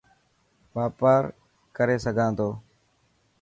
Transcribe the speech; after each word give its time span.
واپار 0.77 1.23
ڪري 1.75 1.97
سگھان 2.05 2.31
ٿو. 2.37 2.49